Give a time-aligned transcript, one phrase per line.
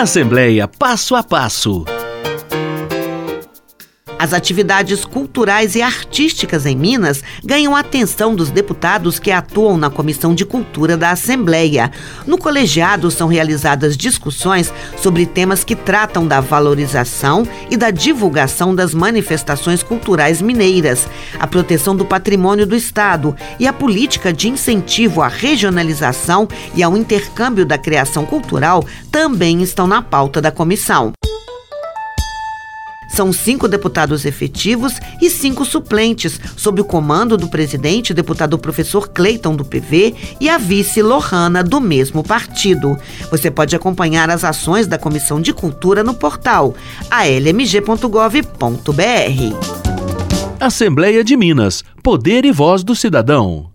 [0.00, 1.97] Assembleia Passo a Passo.
[4.18, 10.34] As atividades culturais e artísticas em Minas ganham atenção dos deputados que atuam na Comissão
[10.34, 11.92] de Cultura da Assembleia.
[12.26, 18.92] No colegiado são realizadas discussões sobre temas que tratam da valorização e da divulgação das
[18.92, 21.06] manifestações culturais mineiras,
[21.38, 26.96] a proteção do patrimônio do Estado e a política de incentivo à regionalização e ao
[26.96, 31.12] intercâmbio da criação cultural também estão na pauta da comissão.
[33.18, 39.56] São cinco deputados efetivos e cinco suplentes, sob o comando do presidente, deputado professor Cleiton,
[39.56, 42.96] do PV, e a vice Lohana, do mesmo partido.
[43.28, 46.76] Você pode acompanhar as ações da Comissão de Cultura no portal
[47.10, 47.98] almg.gov.br.
[50.60, 51.82] Assembleia de Minas.
[52.00, 53.68] Poder e voz do cidadão.